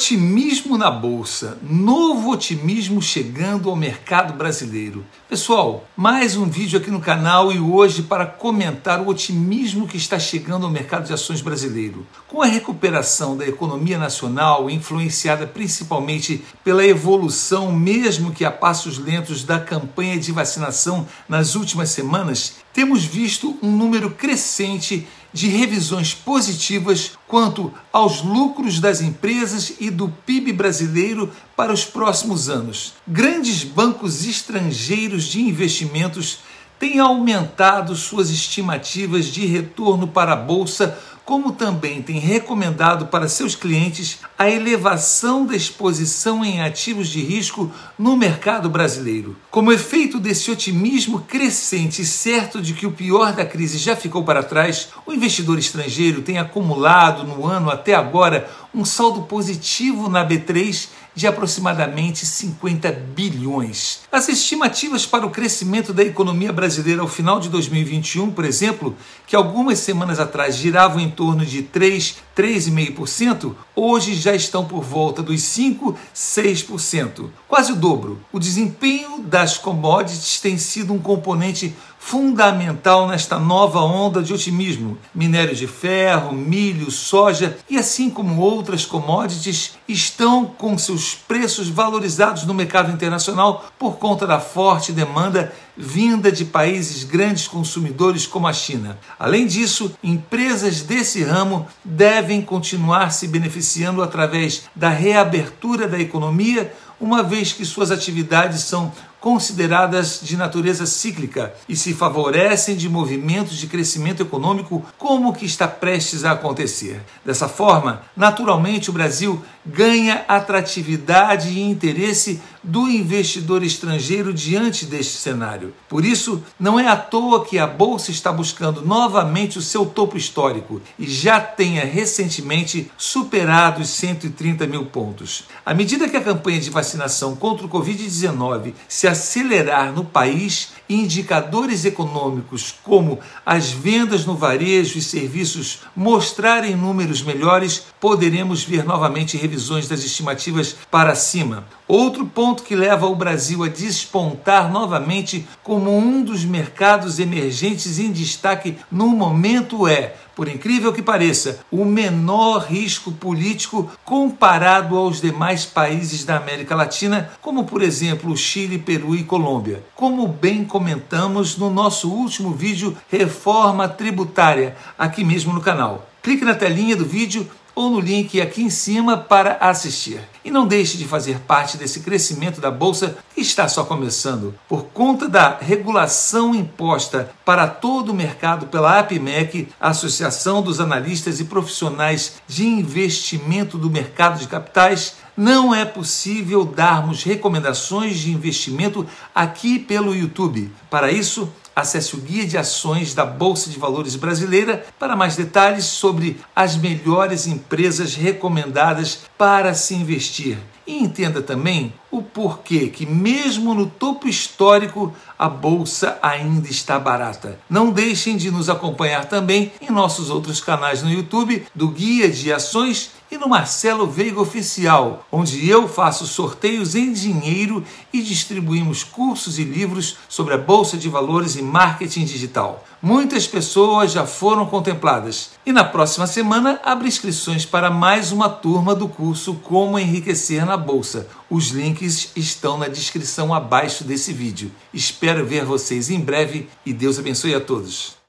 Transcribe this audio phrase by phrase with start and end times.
[0.00, 5.04] Otimismo na bolsa, novo otimismo chegando ao mercado brasileiro.
[5.28, 10.18] Pessoal, mais um vídeo aqui no canal e hoje para comentar o otimismo que está
[10.18, 12.06] chegando ao mercado de ações brasileiro.
[12.26, 19.44] Com a recuperação da economia nacional, influenciada principalmente pela evolução, mesmo que a passos lentos,
[19.44, 27.12] da campanha de vacinação nas últimas semanas, temos visto um número crescente de revisões positivas
[27.26, 32.94] quanto aos lucros das empresas e do PIB brasileiro para os próximos anos.
[33.06, 36.38] Grandes bancos estrangeiros de investimentos
[36.80, 40.98] têm aumentado suas estimativas de retorno para a bolsa
[41.30, 47.70] como também tem recomendado para seus clientes a elevação da exposição em ativos de risco
[47.96, 49.36] no mercado brasileiro.
[49.48, 54.24] Como efeito desse otimismo crescente e certo de que o pior da crise já ficou
[54.24, 60.26] para trás, o investidor estrangeiro tem acumulado no ano até agora um saldo positivo na
[60.26, 64.00] B3 de aproximadamente 50 bilhões.
[64.10, 69.36] As estimativas para o crescimento da economia brasileira ao final de 2021, por exemplo, que
[69.36, 75.42] algumas semanas atrás giravam em torno de 3, 3,5%, hoje já estão por volta dos
[75.42, 78.20] 5, 6%, quase o dobro.
[78.32, 84.98] O desempenho das commodities tem sido um componente fundamental nesta nova onda de otimismo.
[85.14, 92.46] Minérios de ferro, milho, soja e assim como outras commodities estão com seus preços valorizados
[92.46, 98.52] no mercado internacional por conta da forte demanda vinda de países grandes consumidores como a
[98.52, 98.98] China.
[99.18, 107.22] Além disso, empresas desse ramo devem continuar se beneficiando através da reabertura da economia, uma
[107.22, 113.66] vez que suas atividades são consideradas de natureza cíclica e se favorecem de movimentos de
[113.66, 117.02] crescimento econômico como o que está prestes a acontecer.
[117.24, 125.72] Dessa forma, naturalmente o Brasil ganha atratividade e interesse do investidor estrangeiro diante deste cenário.
[125.88, 130.16] Por isso, não é à toa que a bolsa está buscando novamente o seu topo
[130.16, 135.44] histórico e já tenha recentemente superado os 130 mil pontos.
[135.64, 141.84] À medida que a campanha de vacinação contra o Covid-19 se acelerar no país, indicadores
[141.84, 149.88] econômicos como as vendas no varejo e serviços mostrarem números melhores, poderemos ver novamente revisões
[149.88, 151.66] das estimativas para cima.
[151.86, 158.10] Outro ponto que leva o Brasil a despontar novamente como um dos mercados emergentes em
[158.10, 165.64] destaque no momento é, por incrível que pareça, o menor risco político comparado aos demais
[165.64, 169.84] países da América Latina, como por exemplo Chile, Peru e Colômbia.
[169.94, 176.10] Como bem comentamos no nosso último vídeo Reforma Tributária, aqui mesmo no canal.
[176.22, 177.48] Clique na telinha do vídeo
[177.80, 180.20] ou no link aqui em cima para assistir.
[180.44, 184.54] E não deixe de fazer parte desse crescimento da bolsa que está só começando.
[184.68, 191.44] Por conta da regulação imposta para todo o mercado pela APMEC, Associação dos Analistas e
[191.46, 199.78] Profissionais de Investimento do Mercado de Capitais, não é possível darmos recomendações de investimento aqui
[199.78, 200.70] pelo YouTube.
[200.90, 205.86] Para isso, Acesse o Guia de Ações da Bolsa de Valores Brasileira para mais detalhes
[205.86, 210.58] sobre as melhores empresas recomendadas para se investir.
[210.86, 217.58] E entenda também o porquê que, mesmo no topo histórico, a bolsa ainda está barata.
[217.68, 222.52] Não deixem de nos acompanhar também em nossos outros canais no YouTube do Guia de
[222.52, 229.58] Ações e no Marcelo Veiga Oficial, onde eu faço sorteios em dinheiro e distribuímos cursos
[229.58, 232.84] e livros sobre a bolsa de valores e marketing digital.
[233.00, 238.94] Muitas pessoas já foram contempladas e na próxima semana abre inscrições para mais uma turma
[238.94, 241.26] do curso Como Enriquecer na Bolsa.
[241.48, 244.70] Os links estão na descrição abaixo desse vídeo.
[244.92, 248.19] Espero ver vocês em breve e Deus abençoe a todos.